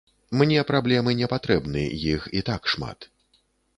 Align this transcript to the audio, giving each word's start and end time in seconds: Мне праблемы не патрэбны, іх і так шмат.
Мне 0.39 0.63
праблемы 0.69 1.13
не 1.21 1.27
патрэбны, 1.33 1.83
іх 2.15 2.25
і 2.41 2.43
так 2.49 2.61
шмат. 2.75 3.11